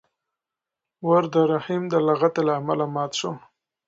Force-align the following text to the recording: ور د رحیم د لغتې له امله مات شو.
ور 1.07 1.23
د 1.33 1.35
رحیم 1.53 1.83
د 1.93 1.95
لغتې 2.07 2.41
له 2.47 2.53
امله 2.59 2.85
مات 2.93 3.11
شو. 3.19 3.31